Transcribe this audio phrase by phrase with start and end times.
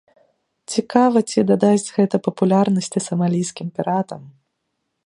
[0.75, 4.21] Цікава, ці дадасць гэта папулярнасці самалійскім піратам.